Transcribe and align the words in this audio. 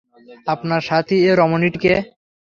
আপনার 0.47 0.81
সাথী 0.81 1.17
এ 1.23 1.31
রমণীটি 1.35 1.79
কে? 1.83 1.93